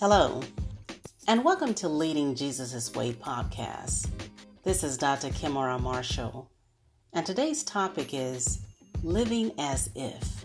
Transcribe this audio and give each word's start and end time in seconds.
Hello, 0.00 0.40
and 1.26 1.42
welcome 1.42 1.74
to 1.74 1.88
Leading 1.88 2.36
Jesus' 2.36 2.94
Way 2.94 3.14
podcast. 3.14 4.08
This 4.62 4.84
is 4.84 4.96
Dr. 4.96 5.30
Kimora 5.30 5.80
Marshall, 5.80 6.48
and 7.12 7.26
today's 7.26 7.64
topic 7.64 8.14
is 8.14 8.60
living 9.02 9.50
as 9.58 9.90
if. 9.96 10.44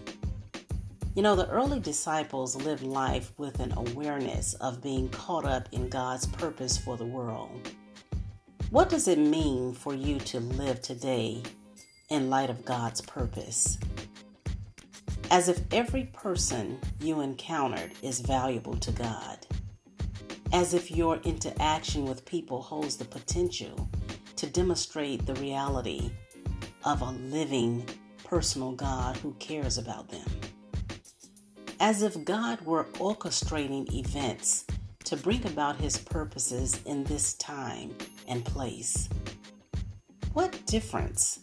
You 1.13 1.21
know, 1.21 1.36
the 1.36 1.47
early 1.50 1.79
disciples 1.79 2.55
lived 2.55 2.81
life 2.81 3.31
with 3.38 3.59
an 3.59 3.73
awareness 3.77 4.55
of 4.55 4.81
being 4.81 5.07
caught 5.09 5.45
up 5.45 5.70
in 5.71 5.88
God's 5.88 6.25
purpose 6.25 6.75
for 6.75 6.97
the 6.97 7.05
world. 7.05 7.70
What 8.71 8.89
does 8.89 9.07
it 9.07 9.20
mean 9.20 9.75
for 9.75 9.93
you 9.93 10.17
to 10.17 10.39
live 10.39 10.81
today 10.81 11.43
in 12.09 12.31
light 12.31 12.49
of 12.49 12.65
God's 12.65 13.01
purpose? 13.01 13.77
As 15.33 15.50
if 15.50 15.61
every 15.73 16.05
person 16.14 16.79
you 17.01 17.19
encountered 17.19 17.92
is 18.01 18.21
valuable 18.21 18.78
to 18.78 18.92
God. 18.92 19.46
As 20.54 20.73
if 20.73 20.92
your 20.92 21.18
interaction 21.23 22.06
with 22.06 22.23
people 22.23 22.61
holds 22.61 22.96
the 22.96 23.06
potential 23.06 23.89
to 24.37 24.47
demonstrate 24.47 25.25
the 25.25 25.33
reality 25.36 26.11
of 26.86 27.01
a 27.01 27.11
living, 27.11 27.83
personal 28.23 28.71
God 28.71 29.18
who 29.18 29.33
cares 29.39 29.78
about 29.78 30.07
them 30.07 30.29
as 31.79 32.02
if 32.02 32.23
God 32.23 32.61
were 32.61 32.86
orchestrating 32.94 33.94
events 33.94 34.66
to 35.03 35.17
bring 35.17 35.45
about 35.45 35.75
his 35.75 35.97
purposes 35.97 36.80
in 36.86 37.03
this 37.03 37.34
time 37.34 37.94
and 38.30 38.45
place. 38.45 39.09
What 40.31 40.66
difference 40.66 41.42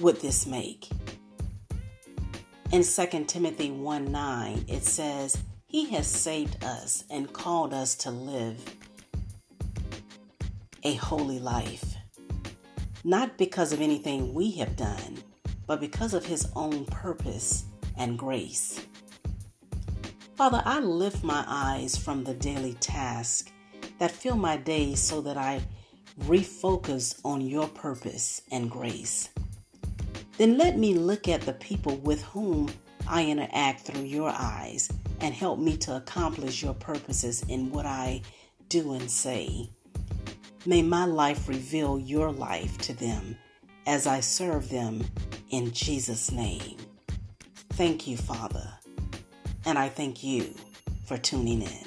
would 0.00 0.20
this 0.20 0.44
make? 0.44 0.88
In 2.72 2.82
2 2.82 3.24
Timothy 3.26 3.70
1 3.70 4.10
9, 4.10 4.64
it 4.66 4.82
says, 4.82 5.38
He 5.68 5.88
has 5.90 6.06
saved 6.08 6.64
us 6.64 7.04
and 7.08 7.32
called 7.32 7.72
us 7.72 7.94
to 7.96 8.10
live 8.10 8.58
a 10.82 10.94
holy 10.94 11.38
life, 11.38 11.94
not 13.04 13.38
because 13.38 13.72
of 13.72 13.80
anything 13.80 14.34
we 14.34 14.50
have 14.52 14.74
done, 14.74 15.16
but 15.68 15.78
because 15.78 16.12
of 16.12 16.26
His 16.26 16.48
own 16.56 16.84
purpose 16.86 17.66
and 17.96 18.18
grace. 18.18 18.84
Father, 20.34 20.60
I 20.64 20.80
lift 20.80 21.22
my 21.22 21.44
eyes 21.46 21.96
from 21.96 22.24
the 22.24 22.34
daily 22.34 22.74
task 22.74 23.52
that 24.00 24.10
fill 24.10 24.36
my 24.36 24.56
days 24.56 25.00
so 25.00 25.20
that 25.20 25.36
I 25.36 25.62
refocus 26.24 27.20
on 27.24 27.40
your 27.42 27.68
purpose 27.68 28.42
and 28.50 28.68
grace. 28.68 29.28
Then 30.38 30.58
let 30.58 30.76
me 30.76 30.94
look 30.94 31.28
at 31.28 31.42
the 31.42 31.54
people 31.54 31.96
with 31.96 32.22
whom 32.24 32.70
I 33.08 33.24
interact 33.26 33.82
through 33.82 34.04
your 34.04 34.30
eyes 34.30 34.90
and 35.20 35.34
help 35.34 35.58
me 35.58 35.76
to 35.78 35.96
accomplish 35.96 36.62
your 36.62 36.74
purposes 36.74 37.42
in 37.48 37.70
what 37.70 37.86
I 37.86 38.22
do 38.68 38.92
and 38.92 39.10
say. 39.10 39.68
May 40.66 40.82
my 40.82 41.06
life 41.06 41.48
reveal 41.48 41.98
your 41.98 42.32
life 42.32 42.76
to 42.78 42.92
them 42.92 43.36
as 43.86 44.06
I 44.06 44.20
serve 44.20 44.68
them 44.68 45.04
in 45.50 45.72
Jesus' 45.72 46.32
name. 46.32 46.76
Thank 47.70 48.06
you, 48.06 48.16
Father 48.16 48.76
and 49.66 49.76
I 49.78 49.88
thank 49.88 50.22
you 50.22 50.54
for 51.04 51.18
tuning 51.18 51.62
in. 51.62 51.85